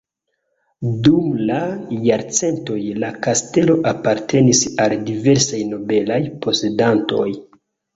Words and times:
Dum 1.07 1.27
la 1.49 1.57
jarcentoj 2.07 2.79
la 3.05 3.13
kastelo 3.29 3.79
apartenis 3.95 4.67
al 4.89 5.01
diversaj 5.15 5.65
nobelaj 5.73 6.23
posedantoj. 6.45 7.29